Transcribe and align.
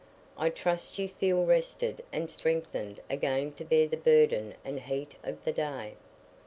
"I 0.35 0.49
trust 0.49 0.97
you 0.97 1.07
feel 1.09 1.45
rested 1.45 2.03
and 2.11 2.31
strengthened 2.31 2.99
again 3.07 3.51
to 3.53 3.63
bear 3.63 3.87
the 3.87 3.97
burden 3.97 4.55
and 4.65 4.79
heat 4.79 5.13
of 5.23 5.45
the 5.45 5.51
day." 5.53 5.93